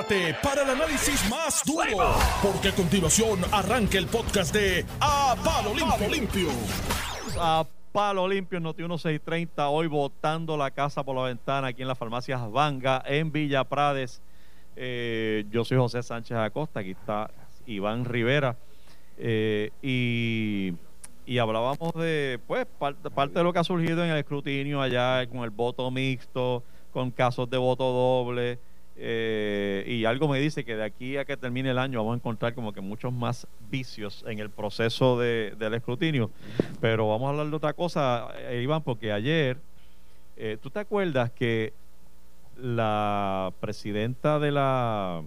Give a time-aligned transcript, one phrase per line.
[0.00, 5.74] Prepárate para el análisis más duro, porque a continuación arranca el podcast de A Palo
[5.74, 6.48] Limpio.
[7.38, 11.94] A Palo Limpio, Noti 1630, hoy botando la casa por la ventana aquí en la
[11.94, 14.22] farmacia Vanga, en Villa Prades.
[14.76, 17.30] Eh, yo soy José Sánchez Acosta, aquí está
[17.66, 18.56] Iván Rivera.
[19.18, 20.72] Eh, y,
[21.26, 25.26] y hablábamos de, pues, parte, parte de lo que ha surgido en el escrutinio allá
[25.26, 26.62] con el voto mixto,
[26.92, 28.58] con casos de voto doble.
[29.02, 32.16] Eh, y algo me dice que de aquí a que termine el año vamos a
[32.16, 36.30] encontrar como que muchos más vicios en el proceso de, del escrutinio.
[36.82, 39.56] Pero vamos a hablar de otra cosa, eh, Iván, porque ayer,
[40.36, 41.72] eh, ¿tú te acuerdas que
[42.58, 45.22] la presidenta de la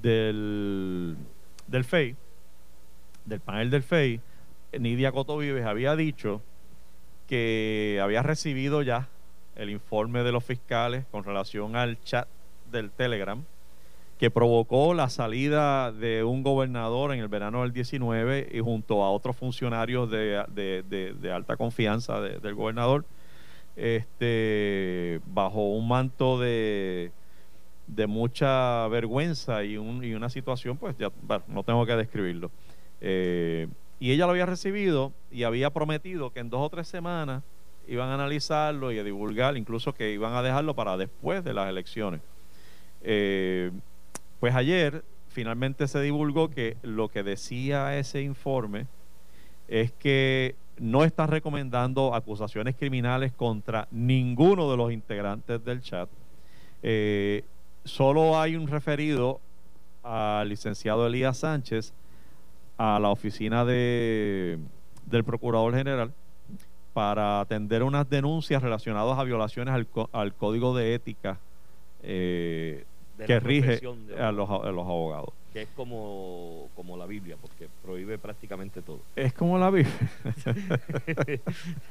[0.00, 1.16] del,
[1.66, 2.14] del FEI,
[3.24, 4.20] del panel del FEI,
[4.78, 6.40] Nidia Coto Vives, había dicho
[7.26, 9.08] que había recibido ya
[9.60, 12.26] el informe de los fiscales con relación al chat
[12.72, 13.44] del Telegram
[14.18, 19.10] que provocó la salida de un gobernador en el verano del 19 y junto a
[19.10, 23.06] otros funcionarios de, de, de, alta confianza del gobernador,
[23.76, 27.12] este, bajo un manto de,
[27.86, 32.50] de mucha vergüenza y, una situación, pues ya bueno, no tengo que describirlo.
[33.00, 37.42] Eh, y ella lo había recibido y había prometido que en dos o tres semanas
[37.90, 41.68] iban a analizarlo y a divulgar, incluso que iban a dejarlo para después de las
[41.68, 42.20] elecciones.
[43.02, 43.72] Eh,
[44.38, 48.86] pues ayer finalmente se divulgó que lo que decía ese informe
[49.66, 56.08] es que no está recomendando acusaciones criminales contra ninguno de los integrantes del chat.
[56.84, 57.42] Eh,
[57.84, 59.40] solo hay un referido
[60.04, 61.92] al licenciado Elías Sánchez
[62.78, 64.60] a la oficina de,
[65.06, 66.12] del Procurador General
[66.92, 71.38] para atender unas denuncias relacionadas a violaciones al, al código de ética
[72.02, 72.84] eh,
[73.18, 75.30] de que rige de a, los, a los abogados.
[75.52, 79.00] Que es como, como la Biblia, porque prohíbe prácticamente todo.
[79.16, 79.92] Es como la Biblia.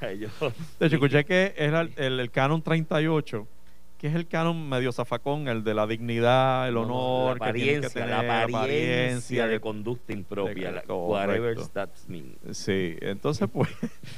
[0.01, 3.45] de hecho, escuché que era el, el, el canon 38
[3.99, 7.89] que es el canon medio zafacón, el de la dignidad, el honor, no, la apariencia,
[7.89, 12.57] que tener, la apariencia, apariencia de, de, conducta impropia, de, whatever that means.
[12.57, 13.69] Sí, entonces pues,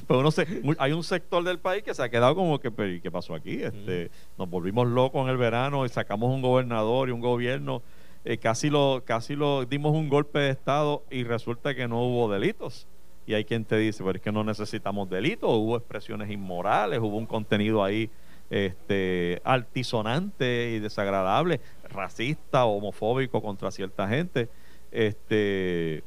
[0.05, 0.45] pues uno se,
[0.77, 2.71] hay un sector del país que se ha quedado como que,
[3.01, 3.63] ¿qué pasó aquí?
[3.63, 4.39] Este, mm.
[4.39, 7.81] Nos volvimos locos en el verano y sacamos un gobernador y un gobierno,
[8.23, 12.31] eh, casi lo, casi lo dimos un golpe de estado y resulta que no hubo
[12.31, 12.87] delitos.
[13.25, 17.17] Y hay quien te dice, pero es que no necesitamos delitos, hubo expresiones inmorales, hubo
[17.17, 18.11] un contenido ahí
[18.51, 24.49] este, altisonante y desagradable, racista, homofóbico contra cierta gente.
[24.91, 26.03] Este,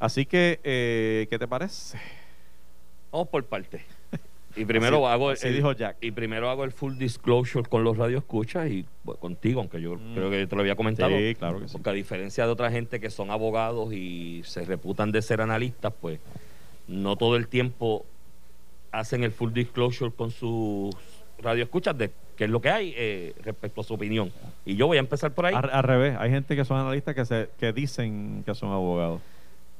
[0.00, 1.98] así que, eh, ¿qué te parece?
[3.10, 3.84] Vamos por parte.
[4.56, 5.96] Y primero así, hago así el, dijo Jack.
[6.00, 10.14] y primero hago el full disclosure con los radioescuchas y bueno, contigo, aunque yo mm.
[10.14, 11.10] creo que te lo había comentado.
[11.10, 11.72] Sí, claro que sí.
[11.72, 15.92] Porque a diferencia de otra gente que son abogados y se reputan de ser analistas,
[16.00, 16.20] pues
[16.86, 18.06] no todo el tiempo
[18.92, 20.94] hacen el full disclosure con sus
[21.42, 24.32] radio escuchas de qué es lo que hay eh, respecto a su opinión.
[24.64, 25.54] Y yo voy a empezar por ahí.
[25.54, 29.20] Al, al, revés, hay gente que son analistas que, se, que dicen que son abogados.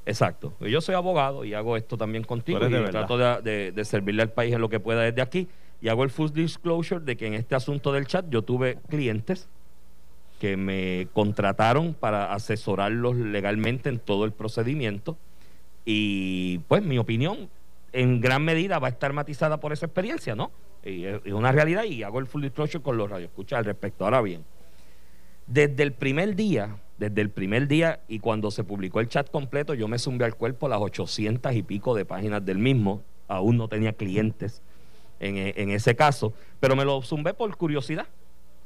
[0.05, 0.53] Exacto.
[0.59, 4.21] Yo soy abogado y hago esto también contigo y de trato de, de, de, servirle
[4.21, 5.47] al país en lo que pueda desde aquí.
[5.81, 9.49] Y hago el full disclosure de que en este asunto del chat yo tuve clientes
[10.39, 15.17] que me contrataron para asesorarlos legalmente en todo el procedimiento.
[15.85, 17.49] Y pues mi opinión
[17.93, 20.51] en gran medida va a estar matizada por esa experiencia, ¿no?
[20.85, 24.05] Y es una realidad y hago el full disclosure con los radioescuchas al respecto.
[24.05, 24.45] Ahora bien,
[25.47, 29.73] desde el primer día, desde el primer día y cuando se publicó el chat completo,
[29.73, 33.01] yo me zumbé al cuerpo las 800 y pico de páginas del mismo.
[33.27, 34.61] Aún no tenía clientes
[35.19, 38.07] en, en ese caso, pero me lo zumbé por curiosidad.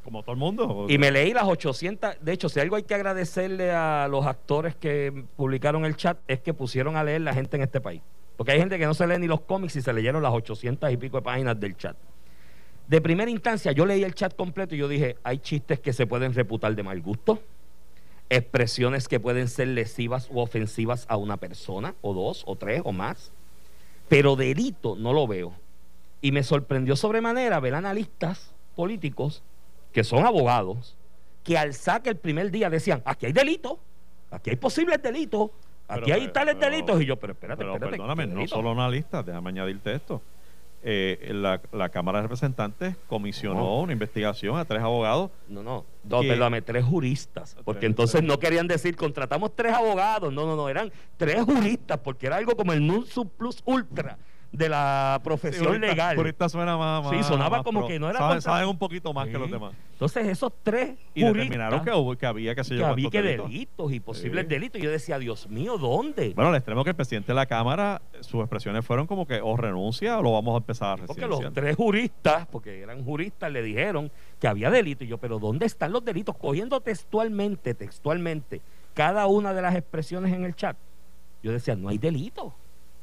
[0.03, 0.87] Como todo el mundo.
[0.89, 2.17] Y me leí las 800.
[2.21, 6.39] De hecho, si algo hay que agradecerle a los actores que publicaron el chat es
[6.39, 8.01] que pusieron a leer la gente en este país.
[8.37, 10.91] Porque hay gente que no se lee ni los cómics y se leyeron las 800
[10.91, 11.97] y pico de páginas del chat.
[12.89, 16.07] De primera instancia, yo leí el chat completo y yo dije, hay chistes que se
[16.07, 17.39] pueden reputar de mal gusto,
[18.31, 22.91] expresiones que pueden ser lesivas u ofensivas a una persona, o dos, o tres, o
[22.91, 23.31] más.
[24.07, 25.53] Pero delito no lo veo.
[26.19, 29.43] Y me sorprendió sobremanera ver analistas políticos
[29.93, 30.95] que son abogados,
[31.43, 33.77] que al saque el primer día decían, aquí hay delito,
[34.31, 35.51] aquí hay posibles delitos,
[35.87, 38.71] Aquí pero, hay tales pero, delitos y yo, pero espérate, pero espérate, perdóname, no solo
[38.71, 40.21] analistas, déjame añadirte esto.
[40.81, 43.79] Eh, la, la, Cámara de Representantes comisionó no.
[43.81, 45.29] una investigación a tres abogados.
[45.49, 47.57] No, no, no perdóname, tres juristas.
[47.65, 48.27] Porque tres, entonces tres.
[48.27, 50.31] no querían decir contratamos tres abogados.
[50.31, 54.17] No, no, no, eran tres juristas, porque era algo como el NUSU Plus Ultra
[54.51, 56.15] de la profesión legal.
[56.15, 58.41] Jurista suena más, Sí, sonaba como que no era.
[58.41, 59.73] Saben, un poquito más que los demás.
[59.93, 60.97] Entonces, esos tres.
[61.13, 63.91] Y determinaron que, hubo, que había que, que había que delitos.
[63.91, 64.79] y posibles delitos.
[64.81, 66.33] Y yo decía, Dios mío, ¿dónde?
[66.33, 69.57] Bueno, al extremo que el presidente de la Cámara, sus expresiones fueron como que o
[69.57, 73.61] renuncia o lo vamos a empezar a Porque los tres juristas, porque eran juristas, le
[73.61, 75.03] dijeron que había delito.
[75.03, 76.35] Y yo, ¿pero dónde están los delitos?
[76.37, 78.61] Cogiendo textualmente, textualmente,
[78.93, 80.77] cada una de las expresiones en el chat.
[81.43, 82.53] Yo decía, no hay delito.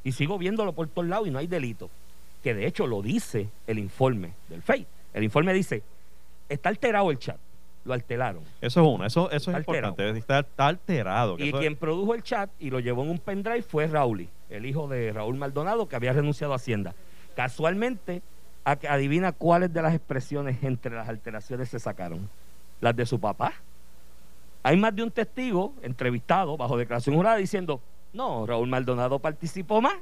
[0.06, 1.90] Y sigo viéndolo por todos lados y no hay delito.
[2.40, 4.86] Que de hecho lo dice el informe del FEI.
[5.12, 5.82] El informe dice,
[6.48, 7.38] está alterado el chat.
[7.84, 8.44] Lo alteraron.
[8.60, 10.10] Eso es uno, eso, eso es importante.
[10.10, 11.34] Está, alterado.
[11.40, 14.86] y quien produjo el chat y lo llevó en un pendrive fue Raúl, el hijo
[14.86, 16.94] de Raúl Maldonado, que había renunciado a Hacienda.
[17.34, 18.22] Casualmente,
[18.64, 22.30] adivina cuáles de las expresiones entre las alteraciones se sacaron.
[22.80, 23.54] Las de su papá.
[24.62, 27.80] Hay más de un testigo entrevistado bajo declaración jurada diciendo,
[28.16, 29.96] no, Raúl Maldonado participó más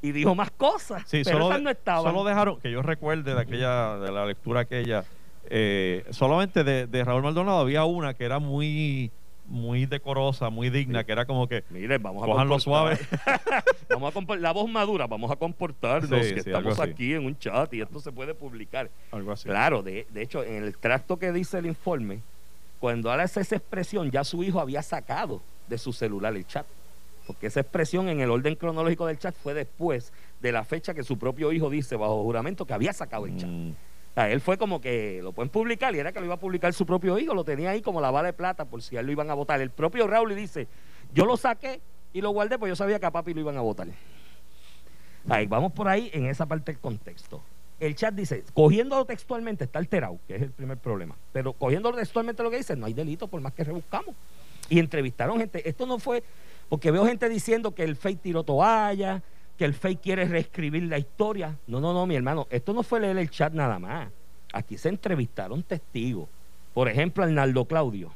[0.00, 2.12] y dijo más cosas, sí, pero solo, no estaban.
[2.12, 5.04] Solo dejaron, que yo recuerde de aquella, de la lectura aquella,
[5.50, 9.10] eh, solamente de, Raúl Maldonado había una que era muy
[9.46, 12.98] muy decorosa, muy digna, que era como que Mire, vamos a lo suave.
[13.88, 17.80] vamos a la voz madura, vamos a comportarnos, que estamos aquí en un chat y
[17.80, 18.90] esto se puede publicar.
[19.10, 19.48] Algo así.
[19.48, 22.20] Claro, de, de hecho, en el tracto que dice el informe,
[22.78, 26.66] cuando hace esa expresión, ya su hijo había sacado de su celular el chat
[27.28, 31.04] porque esa expresión en el orden cronológico del chat fue después de la fecha que
[31.04, 33.50] su propio hijo dice bajo juramento que había sacado el chat.
[33.50, 33.70] Mm.
[33.70, 36.40] O sea, él fue como que lo pueden publicar y era que lo iba a
[36.40, 39.00] publicar su propio hijo, lo tenía ahí como la bala de plata por si a
[39.00, 39.60] él lo iban a votar.
[39.60, 40.68] El propio Raúl le dice,
[41.12, 41.82] yo lo saqué
[42.14, 43.88] y lo guardé porque yo sabía que a papi lo iban a votar.
[45.28, 47.42] Ahí, vamos por ahí en esa parte del contexto.
[47.78, 51.14] El chat dice, cogiéndolo textualmente está alterado, que es el primer problema.
[51.34, 54.14] Pero cogiéndolo textualmente lo que dice, no hay delito por más que rebuscamos.
[54.70, 55.68] Y entrevistaron gente.
[55.68, 56.22] Esto no fue
[56.68, 59.22] porque veo gente diciendo que el fake tiró toalla,
[59.56, 61.58] que el fake quiere reescribir la historia.
[61.66, 64.08] No, no, no, mi hermano, esto no fue leer el chat nada más.
[64.52, 66.28] Aquí se entrevistaron testigos.
[66.74, 68.12] Por ejemplo, Arnaldo Claudio,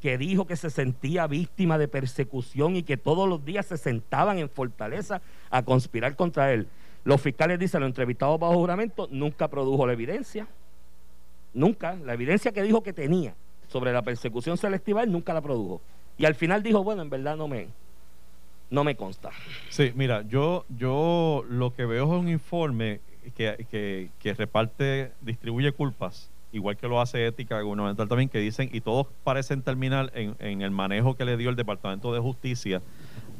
[0.00, 4.38] que dijo que se sentía víctima de persecución y que todos los días se sentaban
[4.38, 6.66] en Fortaleza a conspirar contra él.
[7.04, 10.48] Los fiscales dicen, lo entrevistado bajo juramento, nunca produjo la evidencia.
[11.54, 11.94] Nunca.
[11.94, 13.34] La evidencia que dijo que tenía
[13.68, 15.80] sobre la persecución selectiva, él nunca la produjo.
[16.18, 17.68] Y al final dijo, bueno, en verdad no me,
[18.72, 19.30] no me consta.
[19.68, 23.00] Sí, mira, yo, yo lo que veo es un informe
[23.36, 28.80] que, que, reparte, distribuye culpas, igual que lo hace Ética Gubernamental también, que dicen, y
[28.80, 32.82] todos parecen terminar en, en el manejo que le dio el Departamento de Justicia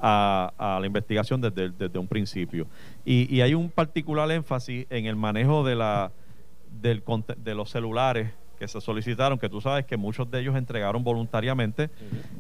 [0.01, 2.67] a, la investigación desde, un principio.
[3.05, 6.13] Y, y, hay un particular énfasis en el manejo de, la,
[6.71, 7.03] del,
[7.39, 11.91] de los celulares que se solicitaron, que tú sabes que muchos de ellos entregaron voluntariamente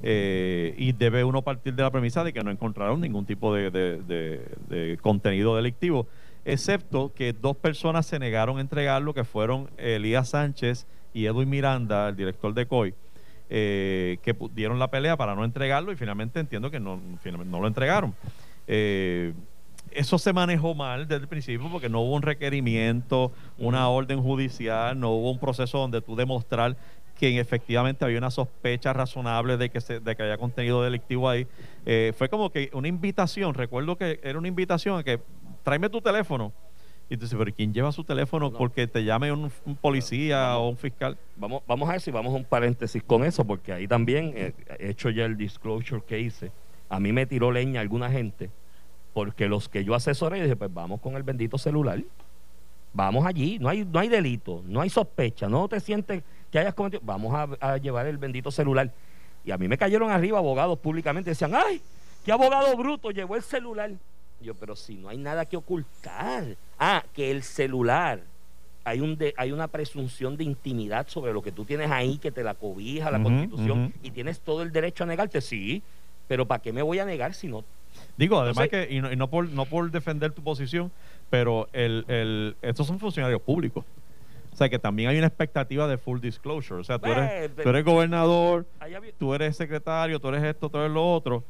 [0.05, 4.99] eh, y debe uno partir de la premisa de que no encontraron ningún tipo de,
[5.01, 6.07] contenido delictivo,
[6.45, 12.11] excepto que dos personas se negaron a entregarlo, que fueron Elías Sánchez y Edwin Miranda,
[12.11, 12.95] el director de COI.
[13.55, 17.01] Eh, que dieron la pelea para no entregarlo y finalmente entiendo que no,
[17.45, 18.15] no lo entregaron.
[18.69, 19.35] Eh,
[19.95, 24.99] eso se manejó mal desde el principio porque no hubo un requerimiento, una orden judicial,
[24.99, 26.77] no hubo un proceso donde tú demostrar
[27.19, 31.47] que efectivamente había una sospecha razonable de que, se, de que haya contenido delictivo ahí.
[31.87, 35.21] Eh, fue como que una invitación, recuerdo que era una invitación a que
[35.63, 36.53] tráeme tu teléfono.
[37.09, 39.51] Y tú dices, pero ¿quién lleva su teléfono porque te llame un,
[39.81, 41.19] policía o un fiscal?
[41.37, 44.55] Vamos, vamos a ver si vamos a un paréntesis con eso, porque ahí también eh,
[44.79, 46.51] he hecho ya el disclosure que hice.
[46.89, 48.51] A mí me tiró leña alguna gente
[49.13, 52.01] porque los que yo asesoré, dije, pues vamos con el bendito celular.
[52.95, 56.75] Vamos allí, no hay, no hay delito, no hay sospecha, no te sientes que hayas
[56.75, 57.01] cometido.
[57.05, 58.91] Vamos a, llevar el bendito celular.
[59.45, 61.81] Y a mí me cayeron arriba abogados públicamente, decían, ay,
[62.25, 63.91] qué abogado bruto, llevó el celular.
[64.41, 66.57] yo, pero si no hay nada que ocultar.
[66.79, 68.21] Ah, que el celular,
[68.85, 72.43] hay, un hay una presunción de intimidad sobre lo que tú tienes ahí, que te
[72.43, 75.83] la cobija la constitución, y tienes todo el derecho a negarte, sí,
[76.29, 77.65] pero ¿para qué me voy a negar si no
[78.17, 80.91] Digo, además que, y no, por, no por defender tu posición,
[81.31, 83.85] pero el, el, estos son funcionarios públicos.
[84.53, 86.81] O sea, que también hay una expectativa de full disclosure.
[86.81, 88.67] O sea, tú eres, pues, tú eres gobernador,
[89.19, 91.43] tú eres secretario, tú eres esto, tú eres lo otro.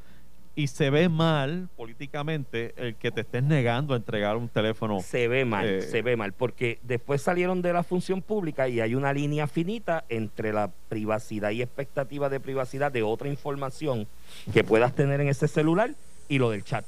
[0.54, 5.00] Y se ve mal políticamente el que te estés negando a entregar un teléfono.
[5.00, 8.80] Se ve mal, eh, se ve mal, porque después salieron de la función pública y
[8.80, 14.06] hay una línea finita entre la privacidad y expectativa de privacidad de otra información
[14.52, 15.94] que puedas tener en ese celular
[16.32, 16.86] y lo del chat.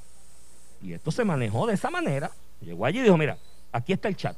[0.83, 2.31] Y esto se manejó de esa manera.
[2.63, 3.37] Llegó allí y dijo, mira,
[3.73, 4.35] aquí está el chat.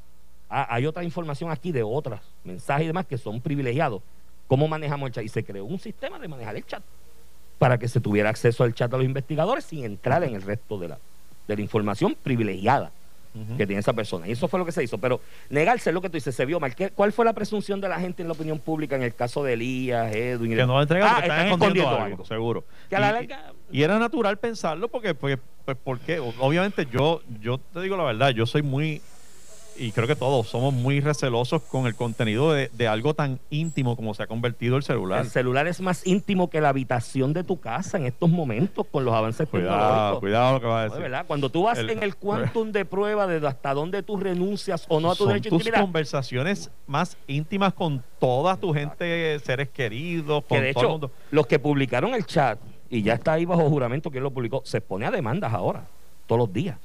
[0.50, 4.02] Ah, hay otra información aquí de otras mensajes y demás que son privilegiados.
[4.48, 5.24] ¿Cómo manejamos el chat?
[5.24, 6.82] Y se creó un sistema de manejar el chat
[7.56, 10.76] para que se tuviera acceso al chat a los investigadores sin entrar en el resto
[10.76, 10.98] de la,
[11.46, 12.90] de la información privilegiada.
[13.56, 14.28] Que tiene esa persona.
[14.28, 14.98] Y eso fue lo que se hizo.
[14.98, 16.74] Pero negarse lo que tú dices, se vio mal.
[16.94, 19.54] ¿Cuál fue la presunción de la gente en la opinión pública en el caso de
[19.54, 20.54] Elías, Edwin?
[20.54, 22.64] Que no entregaron, ah, están, escondiendo, algo, seguro.
[23.70, 28.30] y, era natural pensarlo porque, pues, pues, porque obviamente yo, yo te digo la verdad,
[28.30, 29.00] yo soy muy
[29.78, 34.14] y creo que todos somos muy recelosos con el contenido de, algo tan íntimo como
[34.14, 35.24] se ha convertido el celular.
[35.24, 39.04] El celular es más íntimo que la habitación de tu casa en estos momentos con
[39.04, 40.20] los avances cuidado, tecnológicos.
[40.20, 41.02] Cuidado lo que vas a decir.
[41.02, 41.24] ¿verdad?
[41.26, 45.10] Cuando tú vas en el quantum de prueba de hasta dónde tú renuncias o no
[45.10, 50.60] a tu Son derecho tus conversaciones más íntimas con toda tu gente, seres queridos, con
[50.60, 51.10] de todo el mundo.
[51.30, 54.62] Los que publicaron el chat, y ya está ahí bajo juramento que él lo publicó,
[54.64, 55.84] se pone a demandas ahora,
[56.26, 56.78] todos los días.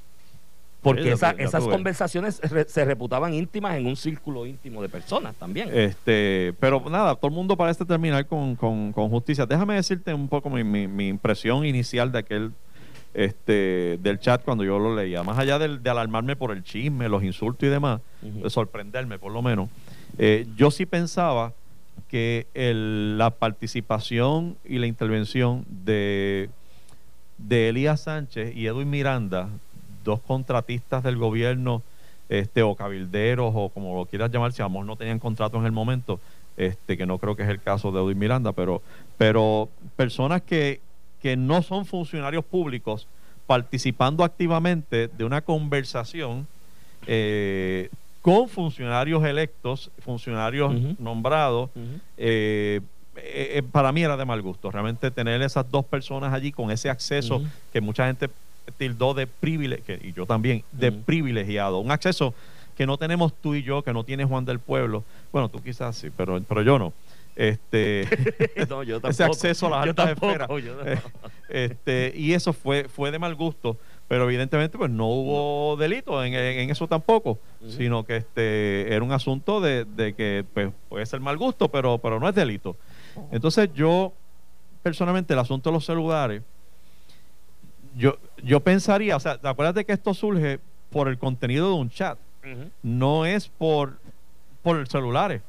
[0.82, 5.70] Porque esas conversaciones se reputaban íntimas en un círculo íntimo de personas también.
[5.72, 8.56] Este, pero nada, todo el mundo parece terminar con,
[8.92, 9.46] justicia.
[9.46, 12.52] Déjame decirte un poco mi, impresión inicial de aquel
[13.14, 15.22] este, del chat cuando yo lo leía.
[15.22, 19.40] Más allá de, alarmarme por el chisme, los insultos y demás, de sorprenderme por lo
[19.40, 19.70] menos,
[20.18, 21.52] eh, yo sí pensaba
[22.08, 26.50] que la participación y la intervención de,
[27.38, 29.48] de Elías Sánchez y Edwin Miranda
[30.04, 31.82] dos contratistas del gobierno
[32.28, 35.72] este, o cabilderos o como lo quieras llamar, si a no tenían contrato en el
[35.72, 36.20] momento,
[36.56, 38.82] este, que no creo que es el caso de Edwin Miranda, pero,
[39.18, 40.80] pero personas que,
[41.20, 43.06] que no son funcionarios públicos
[43.46, 46.46] participando activamente de una conversación
[47.06, 47.90] eh,
[48.22, 51.70] con funcionarios electos, funcionarios nombrados,
[52.16, 52.80] eh,
[53.16, 54.70] eh, para mí era de mal gusto.
[54.70, 57.42] Realmente tener esas dos personas allí con ese acceso
[57.72, 58.30] que mucha gente
[58.76, 61.78] tildó de privilegio, y yo también, de privilegiado.
[61.78, 62.34] Un acceso
[62.76, 65.04] que no tenemos tú y yo, que no tiene Juan del Pueblo.
[65.32, 66.92] Bueno, tú quizás sí, pero, pero yo no.
[67.34, 68.02] Este,
[69.08, 70.48] ese acceso a las altas esferas.
[71.48, 73.78] este, y eso fue, fue de mal gusto,
[74.08, 76.34] pero evidentemente pues no hubo delito en,
[76.70, 81.68] eso tampoco, sino que este era un asunto de, que pues, puede ser mal gusto,
[81.68, 82.76] pero, pero no es delito.
[83.30, 84.12] Entonces yo,
[84.82, 86.42] personalmente, el asunto de los celulares,
[87.96, 92.18] yo, yo pensaría, o sea, acuérdate que esto surge por el contenido de un chat,
[92.82, 93.98] no es por,
[94.62, 95.42] por celulares.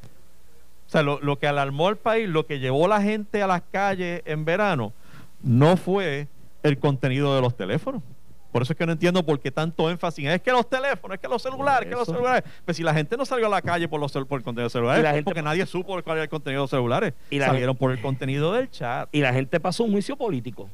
[0.87, 3.63] O sea, lo, que alarmó al país, lo que llevó a la gente a las
[3.71, 4.93] calles en verano,
[5.41, 6.27] no fue
[6.61, 8.03] el contenido de los teléfonos.
[8.51, 10.27] Por eso es que no entiendo por qué tanto énfasis.
[10.27, 12.43] Es que los teléfonos, es que los celulares, que los celulares.
[12.63, 14.69] Pues si la gente no salió a la calle por, los, por el contenido de
[14.69, 17.15] celulares, es porque nadie supo cuál era el contenido de los celulares.
[17.31, 19.09] Y Salieron por el contenido del chat.
[19.11, 20.69] Y la gente pasó un juicio político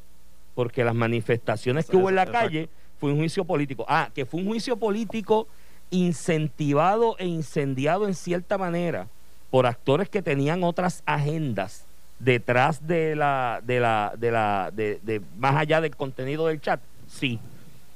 [0.56, 3.86] porque las manifestaciones que hubo en la calle fue un juicio político.
[3.88, 5.48] Ah, que fue un juicio político
[5.92, 9.08] incentivado e incendiado en cierta manera
[9.50, 11.86] por actores que tenían otras agendas
[12.20, 17.40] detrás de la de la de la de, más allá del contenido del chat sí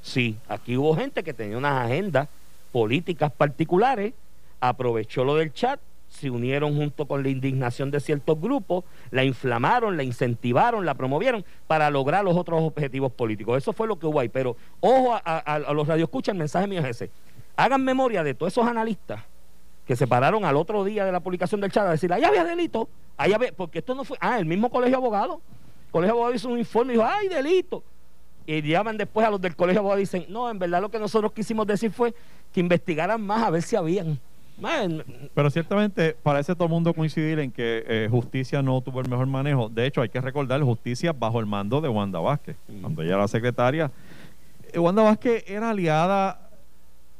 [0.01, 2.29] sí aquí hubo gente que tenía unas agendas
[2.71, 4.13] políticas particulares
[4.59, 5.79] aprovechó lo del chat
[6.13, 11.43] se unieron junto con la indignación de ciertos grupos, la inflamaron, la incentivaron, la promovieron
[11.65, 13.57] para lograr los otros objetivos políticos.
[13.57, 14.29] Eso fue lo que hubo ahí.
[14.29, 17.09] Pero ojo a, los radioescuchas, el mensaje mío es ese.
[17.55, 19.21] Hagan memoria de todos esos analistas
[19.87, 22.43] que se pararon al otro día de la publicación del chat a decir, allá había
[22.45, 25.39] delito, allá había, porque esto no fue, ah, el mismo colegio de abogados,
[25.87, 27.83] el colegio de abogados hizo un informe y dijo, ay, delito.
[28.45, 30.89] Y llaman después a los del colegio de abogados y dicen, no, en verdad lo
[30.89, 32.13] que nosotros quisimos decir fue
[32.53, 34.19] que investigaran más a ver si habían.
[35.33, 39.27] Pero ciertamente parece todo el mundo coincidir en que eh, Justicia no tuvo el mejor
[39.27, 39.69] manejo.
[39.69, 42.55] De hecho, hay que recordar Justicia bajo el mando de Wanda Vázquez.
[42.81, 43.91] Cuando ella era secretaria,
[44.71, 46.39] eh, Wanda Vázquez era aliada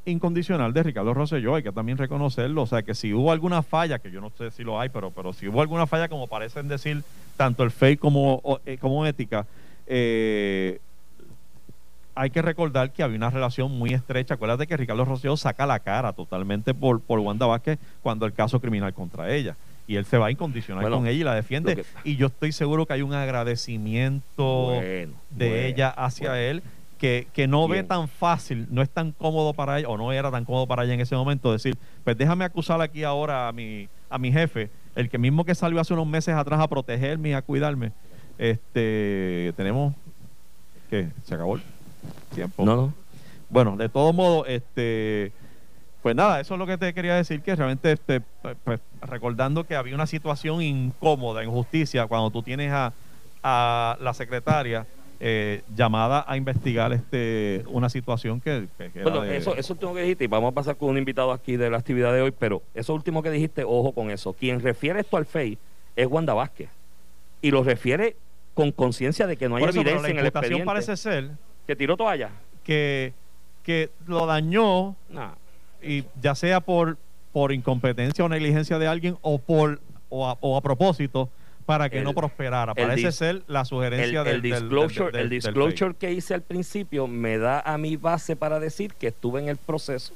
[0.06, 2.62] incondicional de Ricardo Rosselló, hay que también reconocerlo.
[2.62, 5.10] O sea, que si hubo alguna falla, que yo no sé si lo hay, pero,
[5.10, 7.02] pero si hubo alguna falla, como parecen decir
[7.36, 9.46] tanto el FEI como, eh, como ética,
[9.86, 10.80] eh,
[12.14, 14.34] hay que recordar que había una relación muy estrecha.
[14.34, 18.60] Acuérdate que Ricardo Rosselló saca la cara totalmente por, por Wanda Vázquez cuando el caso
[18.60, 19.56] criminal contra ella.
[19.86, 21.84] Y él se va a incondicional con ella y la defiende.
[22.04, 24.70] Y yo estoy seguro que hay un agradecimiento
[25.30, 26.62] de ella hacia él
[26.98, 30.30] que, que no ve tan fácil, no es tan cómodo para ella, o no era
[30.30, 33.88] tan cómodo para ella en ese momento, decir, pues déjame acusar aquí ahora a mi,
[34.08, 37.32] a mi jefe, el que mismo que salió hace unos meses atrás a protegerme y
[37.34, 37.92] a cuidarme.
[38.38, 39.92] Este, tenemos,
[40.88, 41.08] ¿qué?
[41.24, 41.58] ¿Se acabó?
[42.34, 42.64] Tiempo.
[42.64, 42.94] No, no.
[43.50, 45.32] Bueno, de todo modo, este,
[46.02, 48.20] pues nada, eso es lo que te quería decir, que realmente, este,
[48.64, 52.92] pues, recordando que había una situación incómoda en justicia cuando tú tienes a,
[53.42, 54.86] a la secretaria
[55.20, 58.66] eh, llamada a investigar este una situación que,
[59.02, 61.70] bueno eso eso último que dijiste y vamos a pasar con un invitado aquí de
[61.70, 65.16] la actividad de hoy pero eso último que dijiste ojo con eso quien refiere esto
[65.16, 65.56] al FEI
[65.94, 66.68] es Wanda Vázquez
[67.40, 68.16] y lo refiere
[68.54, 71.30] con conciencia de que no hay evidencia en el expediente parece ser
[71.66, 72.30] que tiró toalla.
[72.62, 73.12] Que
[73.64, 74.94] que lo dañó,
[75.82, 76.98] y ya sea por,
[77.32, 79.80] por incompetencia o negligencia de alguien o por
[80.10, 81.28] o a, propósito
[81.66, 82.74] para que no prosperara.
[82.74, 87.78] Parece ser la sugerencia del, disclosure, el disclosure que hice al principio me da a
[87.78, 90.12] mi base para decir que estuve en el proceso.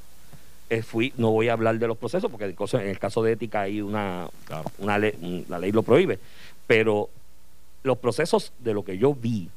[0.69, 3.61] Eh, fui, no voy a hablar de los procesos porque en el caso de ética
[3.61, 4.29] hay una,
[4.77, 6.19] una ley, la ley lo prohíbe,
[6.67, 7.09] pero
[7.81, 9.49] los procesos de lo que yo vi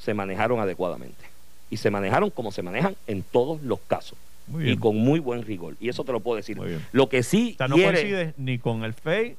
[0.00, 1.24] se manejaron adecuadamente
[1.70, 4.18] y se manejaron como se manejan en todos los casos
[4.58, 5.76] y con muy buen rigor.
[5.80, 6.58] Y eso te lo puedo decir.
[6.92, 7.56] Lo que sí.
[7.68, 9.36] no coincide ni con el FEI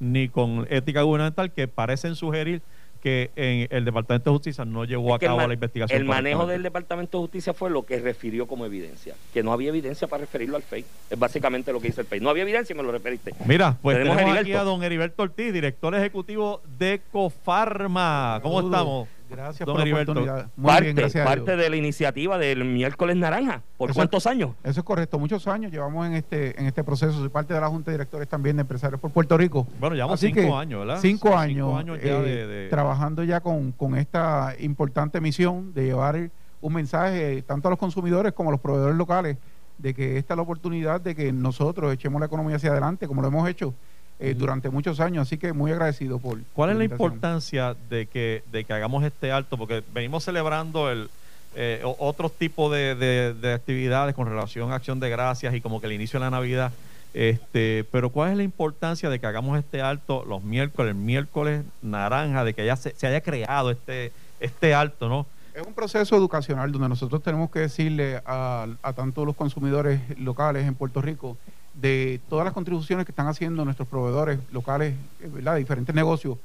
[0.00, 2.62] ni con ética gubernamental que parecen sugerir
[3.02, 6.00] que en el Departamento de Justicia no llevó a cabo la investigación.
[6.00, 9.70] El manejo del Departamento de Justicia fue lo que refirió como evidencia, que no había
[9.70, 10.84] evidencia para referirlo al FEI.
[11.08, 12.20] Es básicamente lo que dice el FEI.
[12.20, 13.34] No había evidencia y me lo referiste.
[13.46, 18.40] Mira, pues tenemos, aquí a don Heriberto Ortiz, director ejecutivo de Cofarma.
[18.42, 19.08] ¿Cómo estamos?
[19.40, 20.50] Gracias por la oportunidad.
[20.56, 23.62] Muy parte, bien, gracias parte de la iniciativa del miércoles naranja.
[23.76, 24.50] ¿Por cuántos años?
[24.62, 27.12] Eso es correcto, muchos años llevamos en este en este proceso.
[27.12, 29.66] Soy parte de la Junta de Directores también de Empresarios por Puerto Rico.
[29.78, 30.98] Bueno, llevamos cinco años, ¿verdad?
[31.00, 36.30] Cinco años, eh, trabajando ya con, con esta importante misión de llevar
[36.60, 39.38] un mensaje tanto a los consumidores como a los proveedores locales
[39.78, 43.22] de que esta es la oportunidad de que nosotros echemos la economía hacia adelante, como
[43.22, 43.74] lo hemos hecho
[44.22, 46.38] eh, durante muchos años, así que muy agradecido por...
[46.52, 49.56] ¿Cuál es la importancia de que, de que hagamos este alto?
[49.56, 51.08] Porque venimos celebrando el,
[51.56, 55.86] eh, otros tipos de, de, actividades con relación a acción de gracias y como que
[55.86, 56.70] el inicio de la Navidad.
[57.14, 61.64] Este, pero ¿cuál es la importancia de que hagamos este alto los miércoles, el miércoles
[61.80, 65.26] naranja, de que ya se, se haya creado este, este alto, ¿no?
[65.54, 70.66] Es un proceso educacional donde nosotros tenemos que decirle a, a tanto los consumidores locales
[70.66, 71.38] en Puerto Rico
[71.74, 75.54] de todas las contribuciones que están haciendo nuestros proveedores locales, eh, ¿verdad?
[75.54, 76.38] de diferentes negocios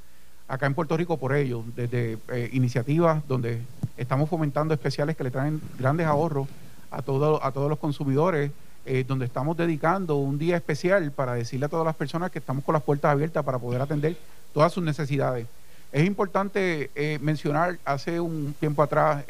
[0.48, 3.62] acá en Puerto Rico por ello, desde eh, iniciativas donde
[3.98, 6.48] estamos fomentando especiales que le traen grandes ahorros
[6.92, 8.52] a, todo, a todos los consumidores,
[8.86, 12.64] eh, donde estamos dedicando un día especial para decirle a todas las personas que estamos
[12.64, 14.16] con las puertas abiertas para poder atender
[14.54, 15.48] todas sus necesidades.
[15.92, 16.92] Es importante
[17.22, 19.24] mencionar, hace un tiempo atrás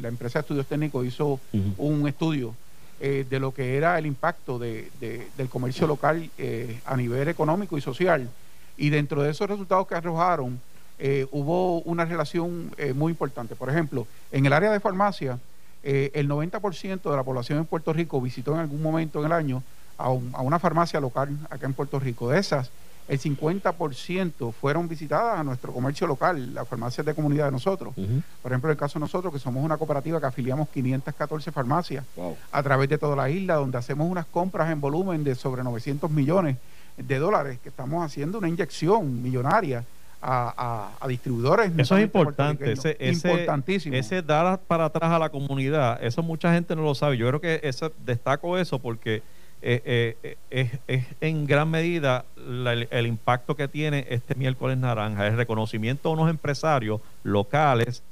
[0.00, 1.40] la empresa de estudios técnicos hizo
[1.78, 2.54] un estudio
[3.04, 4.88] eh, de lo que era el impacto de,
[5.36, 8.30] del comercio local eh, a nivel económico y social.
[8.76, 10.60] Y dentro de esos resultados que arrojaron,
[11.00, 13.56] eh, hubo una relación muy importante.
[13.56, 15.40] Por ejemplo, en el área de farmacia,
[15.82, 19.64] el 90% de la población en Puerto Rico visitó en algún momento en el año
[19.98, 20.10] a, a
[20.42, 22.30] una farmacia local acá en Puerto Rico.
[22.30, 22.70] De esas,
[23.12, 27.92] el 50% fueron visitadas a nuestro comercio local, las farmacias de comunidad de nosotros.
[27.94, 32.06] Por ejemplo, en el caso de nosotros, que somos una cooperativa que afiliamos 514 farmacias
[32.50, 36.10] a través de toda la isla, donde hacemos unas compras en volumen de sobre 900
[36.10, 36.56] millones
[36.96, 39.84] de dólares, que estamos haciendo una inyección millonaria.
[40.24, 41.72] A, distribuidores.
[41.76, 43.96] Eso es importante, ese, importantísimo.
[43.96, 47.18] Ese dar para atrás a la comunidad, eso mucha gente no lo sabe.
[47.18, 49.20] Yo creo que ese, destaco eso porque
[49.64, 55.36] eh, eh, eh, es, en gran medida el, impacto que tiene este miércoles naranja, el
[55.36, 58.02] reconocimiento a unos empresarios locales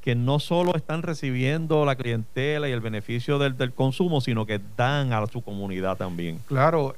[0.00, 4.60] que no solo están recibiendo la clientela y el beneficio del, del consumo, sino que
[4.76, 6.38] dan a su comunidad también.
[6.46, 6.94] Claro,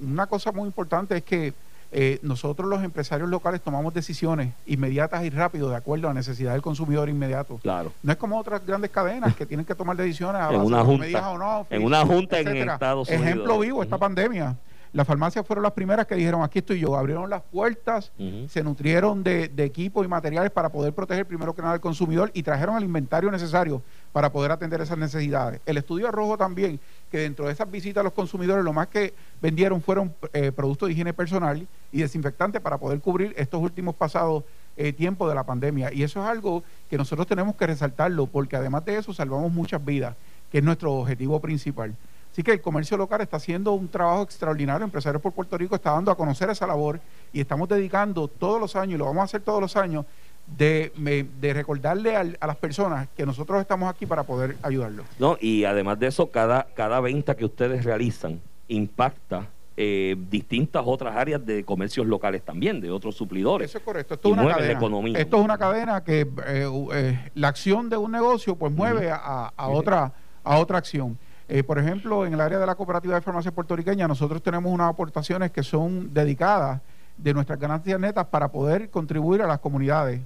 [0.00, 1.52] una cosa muy importante es que
[1.96, 6.52] eh, nosotros los empresarios locales tomamos decisiones inmediatas y rápido de acuerdo a la necesidad
[6.52, 7.58] del consumidor inmediato.
[7.62, 7.92] Claro.
[8.02, 11.30] No es como otras grandes cadenas que tienen que tomar decisiones a en una junta,
[11.30, 13.26] o no, en una junta en Estados Unidos.
[13.26, 14.56] Ejemplo vivo, esta pandemia.
[14.92, 18.12] Las farmacias fueron las primeras que dijeron, aquí estoy yo, abrieron las puertas,
[18.48, 22.30] se nutrieron de, de equipos y materiales para poder proteger primero que nada al consumidor
[22.32, 25.60] y trajeron el inventario necesario para poder atender esas necesidades.
[25.66, 26.78] El estudio arrojo también
[27.14, 30.88] que dentro de esas visitas a los consumidores lo más que vendieron fueron eh, productos
[30.88, 34.42] de higiene personal y desinfectantes para poder cubrir estos últimos pasados
[34.76, 35.92] eh, tiempos de la pandemia.
[35.92, 39.84] Y eso es algo que nosotros tenemos que resaltarlo porque además de eso salvamos muchas
[39.84, 40.16] vidas,
[40.50, 41.94] que es nuestro objetivo principal.
[42.32, 44.84] Así que el comercio local está haciendo un trabajo extraordinario.
[44.84, 46.98] Empresarios por Puerto Rico está dando a conocer esa labor
[47.32, 50.04] y estamos dedicando todos los años, y lo vamos a hacer todos los años,
[50.46, 50.92] de,
[51.40, 55.06] de recordarle a las personas que nosotros estamos aquí para poder ayudarlos.
[55.18, 61.16] No, y además de eso, cada, cada venta que ustedes realizan impacta eh, distintas otras
[61.16, 63.70] áreas de comercios locales también, de otros suplidores.
[63.70, 64.14] Eso es correcto.
[64.14, 64.72] Esto es una cadena.
[64.72, 65.18] economía.
[65.18, 69.50] Esto es una cadena que eh, eh, la acción de un negocio pues mueve a,
[69.68, 70.12] otra,
[70.44, 71.18] a otra acción.
[71.66, 75.50] por ejemplo, en el área de la cooperativa de farmacia puertorriqueña, nosotros tenemos unas aportaciones
[75.50, 76.80] que son dedicadas
[77.16, 80.20] de nuestras ganancias netas para poder contribuir a las comunidades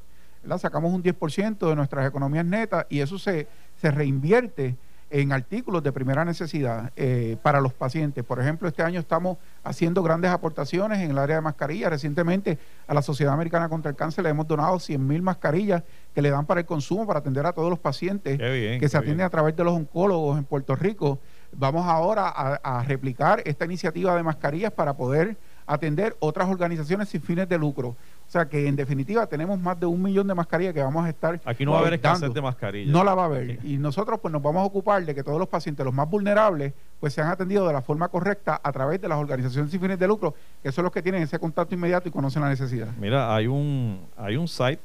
[0.58, 3.46] sacamos un 10% de nuestras economías netas y eso se,
[3.80, 4.76] se reinvierte
[5.10, 8.24] en artículos de primera necesidad eh, para los pacientes.
[8.24, 11.90] Por ejemplo, este año estamos haciendo grandes aportaciones en el área de mascarillas.
[11.90, 15.82] Recientemente a la Sociedad Americana contra el Cáncer le hemos donado 100 mil mascarillas
[16.14, 19.24] que le dan para el consumo, para atender a todos los pacientes que se atienden
[19.24, 21.18] a través de los oncólogos en Puerto Rico.
[21.52, 27.48] Vamos ahora a replicar esta iniciativa de mascarillas para poder atender otras organizaciones sin fines
[27.48, 27.94] de lucro.
[28.28, 31.08] O sea que en definitiva tenemos más de un millón de mascarillas que vamos a
[31.08, 31.40] estar.
[31.46, 32.92] Aquí no va a haber escasez de mascarillas.
[32.92, 33.58] No la va a haber.
[33.64, 36.74] Y nosotros pues nos vamos a ocupar de que todos los pacientes, los más vulnerables,
[37.00, 40.06] pues sean atendidos de la forma correcta a través de las organizaciones sin fines de
[40.06, 42.88] lucro, que son los que tienen ese contacto inmediato y conocen la necesidad.
[43.00, 44.80] Mira, hay un, hay un site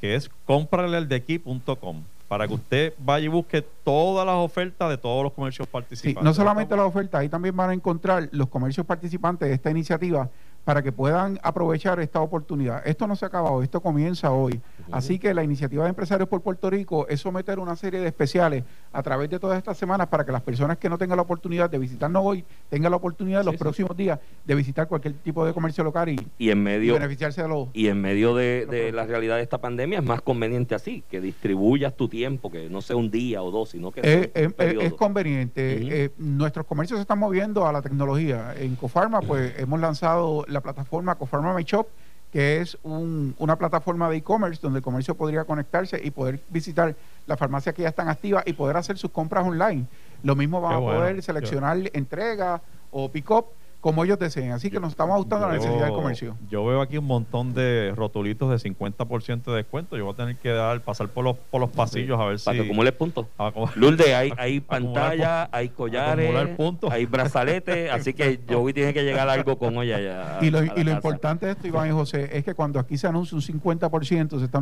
[0.00, 5.32] que es compraleldequi.com para que usted vaya y busque todas las ofertas de todos los
[5.32, 6.20] comercios participantes.
[6.20, 9.70] Sí, no solamente las ofertas, ahí también van a encontrar los comercios participantes de esta
[9.70, 10.28] iniciativa
[10.66, 12.84] para que puedan aprovechar esta oportunidad.
[12.84, 14.60] Esto no se ha acabado, esto comienza hoy.
[14.90, 18.64] Así que la iniciativa de Empresarios por Puerto Rico es someter una serie de especiales
[18.92, 21.70] a través de todas estas semanas para que las personas que no tengan la oportunidad
[21.70, 25.54] de visitarnos hoy tengan la oportunidad en los próximos días de visitar cualquier tipo de
[25.54, 27.68] comercio local y, en medio, beneficiarse de los...
[27.72, 31.94] Y en medio de, la realidad de esta pandemia es más conveniente así, que distribuyas
[31.94, 34.32] tu tiempo, que no sea un día o dos, sino que...
[34.34, 36.04] es conveniente.
[36.04, 38.52] Eh, nuestros comercios se están moviendo a la tecnología.
[38.58, 41.86] En Cofarma pues hemos lanzado la plataforma Cofarma My Shop,
[42.32, 46.94] que es una plataforma de e-commerce donde el comercio podría conectarse y poder visitar
[47.26, 49.86] las farmacias que ya están activas y poder hacer sus compras online.
[50.22, 53.46] Lo mismo van a poder seleccionar entrega o pick-up
[53.86, 54.50] como ellos deseen.
[54.50, 56.36] Así que nos estamos ajustando a la necesidad del comercio.
[56.50, 59.96] Yo veo aquí un montón de rotulitos de 50% de descuento.
[59.96, 62.46] Yo voy a tener que dar pasar por los, por los pasillos a ver si.
[62.46, 63.26] Para que acumule puntos.
[63.76, 66.58] Lourdes, hay, hay pantalla, hay collares,
[66.90, 67.88] hay brazaletes.
[67.92, 70.38] así que yo voy tiene que llegar algo con ella ya.
[70.44, 73.06] Y lo, y lo importante de esto, Iván y José, es que cuando aquí se
[73.06, 74.60] anuncia un 50%, se está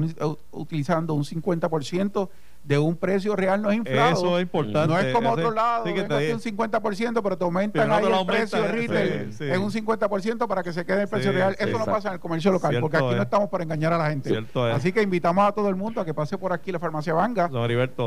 [0.51, 2.29] utilizando un 50%
[2.65, 4.13] de un precio real no es inflado.
[4.13, 4.89] Eso es importante.
[4.89, 8.67] No es como otro lado, que te un 50%, pero te aumentan ahí el precio
[8.67, 11.57] retail en un 50% para que se quede el precio real.
[11.59, 14.11] Eso no pasa en el comercio local, porque aquí no estamos para engañar a la
[14.11, 14.45] gente.
[14.73, 17.49] Así que invitamos a todo el mundo a que pase por aquí la farmacia Banga,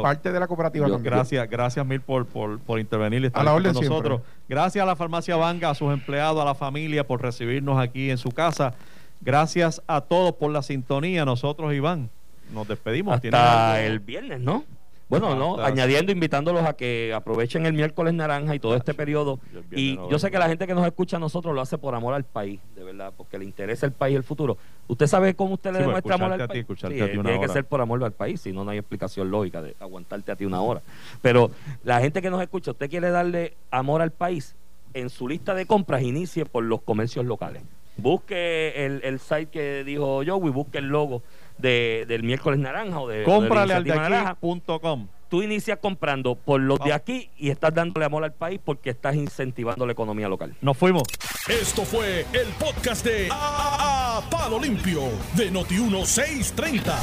[0.02, 0.88] parte de la cooperativa.
[1.00, 4.22] gracias, gracias mil por, por, por intervenir y estar con nosotros.
[4.50, 8.18] Gracias a la farmacia Banga, a sus empleados, a la familia por recibirnos aquí en
[8.18, 8.74] su casa.
[9.22, 11.26] Gracias a todos por la sintonía.
[11.26, 12.10] Nosotros, Iván
[12.54, 13.16] nos despedimos.
[13.16, 14.64] Hasta el viernes, ¿no?
[15.10, 19.40] Bueno, no, añadiendo, invitándolos a que aprovechen el miércoles naranja y todo este periodo.
[19.72, 22.14] Y yo sé que la gente que nos escucha a nosotros lo hace por amor
[22.14, 24.58] al país, de verdad, porque le interesa el país y el futuro.
[24.88, 26.66] ¿Usted sabe cómo usted le pues, demuestra amor al país?
[26.68, 30.32] tiene que ser por amor al país, si no, no hay explicación lógica de aguantarte
[30.32, 30.82] a ti una hora.
[31.22, 31.52] Pero
[31.84, 34.56] la gente que nos escucha, usted quiere darle amor al país,
[34.94, 37.64] en su lista de compras inicie por los comercios locales.
[37.98, 41.24] Busque el, el site que dijo Joey, busque el logo
[41.58, 45.08] de, del miércoles naranja o de cómprale al de aquí.com.
[45.30, 49.16] Tú inicias comprando por los de aquí y estás dándole amor al país porque estás
[49.16, 50.56] incentivando la economía local.
[50.62, 51.04] Nos fuimos.
[51.50, 55.02] Esto fue el podcast de a, Palo Limpio
[55.36, 56.94] de Noti1630.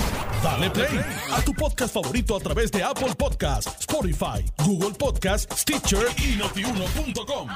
[0.43, 1.01] Dale play
[1.33, 7.49] a tu podcast favorito a través de Apple Podcasts, Spotify, Google Podcasts, Stitcher y notiuno.com.